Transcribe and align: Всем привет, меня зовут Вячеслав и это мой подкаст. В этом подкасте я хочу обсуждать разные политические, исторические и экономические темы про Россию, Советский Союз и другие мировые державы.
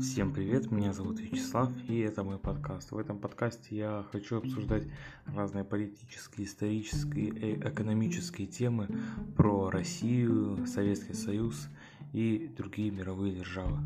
Всем 0.00 0.32
привет, 0.32 0.70
меня 0.70 0.92
зовут 0.92 1.20
Вячеслав 1.20 1.70
и 1.88 2.00
это 2.00 2.22
мой 2.22 2.38
подкаст. 2.38 2.90
В 2.92 2.98
этом 2.98 3.18
подкасте 3.18 3.76
я 3.76 4.04
хочу 4.12 4.36
обсуждать 4.36 4.84
разные 5.24 5.64
политические, 5.64 6.46
исторические 6.46 7.28
и 7.28 7.54
экономические 7.58 8.46
темы 8.46 8.88
про 9.36 9.70
Россию, 9.70 10.66
Советский 10.66 11.14
Союз 11.14 11.68
и 12.12 12.50
другие 12.58 12.90
мировые 12.90 13.34
державы. 13.34 13.78